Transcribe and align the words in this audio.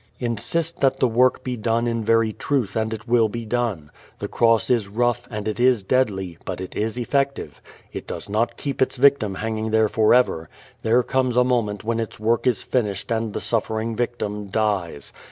Insist 0.19 0.79
that 0.79 0.97
the 0.97 1.07
work 1.07 1.43
be 1.43 1.55
done 1.55 1.85
in 1.85 2.03
very 2.03 2.33
truth 2.33 2.75
and 2.75 2.91
it 2.91 3.07
will 3.07 3.29
be 3.29 3.45
done. 3.45 3.91
The 4.17 4.27
cross 4.27 4.71
is 4.71 4.87
rough, 4.87 5.27
and 5.29 5.47
it 5.47 5.59
is 5.59 5.83
deadly, 5.83 6.39
but 6.43 6.59
it 6.59 6.75
is 6.75 6.97
effective. 6.97 7.61
It 7.93 8.07
does 8.07 8.27
not 8.27 8.57
keep 8.57 8.81
its 8.81 8.95
victim 8.95 9.35
hanging 9.35 9.69
there 9.69 9.87
forever. 9.89 10.49
There 10.81 11.03
comes 11.03 11.37
a 11.37 11.43
moment 11.43 11.83
when 11.83 11.99
its 11.99 12.19
work 12.19 12.47
is 12.47 12.63
finished 12.63 13.11
and 13.11 13.31
the 13.33 13.41
suffering 13.41 13.95
victim 13.95 14.47
dies. 14.47 15.13